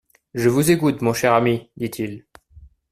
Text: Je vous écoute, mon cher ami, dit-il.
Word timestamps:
Je 0.33 0.49
vous 0.49 0.71
écoute, 0.71 1.03
mon 1.03 1.13
cher 1.13 1.31
ami, 1.31 1.69
dit-il. 1.77 2.25